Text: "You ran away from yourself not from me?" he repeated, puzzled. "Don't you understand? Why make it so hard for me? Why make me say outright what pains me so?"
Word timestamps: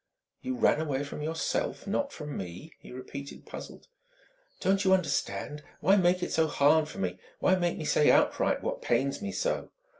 "You 0.41 0.55
ran 0.55 0.81
away 0.81 1.03
from 1.03 1.21
yourself 1.21 1.85
not 1.85 2.11
from 2.11 2.35
me?" 2.35 2.73
he 2.79 2.91
repeated, 2.91 3.45
puzzled. 3.45 3.87
"Don't 4.59 4.83
you 4.83 4.93
understand? 4.95 5.61
Why 5.79 5.95
make 5.95 6.23
it 6.23 6.31
so 6.31 6.47
hard 6.47 6.87
for 6.87 6.97
me? 6.97 7.19
Why 7.37 7.53
make 7.53 7.77
me 7.77 7.85
say 7.85 8.09
outright 8.09 8.63
what 8.63 8.81
pains 8.81 9.21
me 9.21 9.31
so?" 9.31 9.69